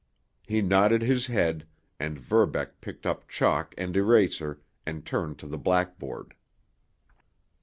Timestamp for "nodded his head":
0.63-1.67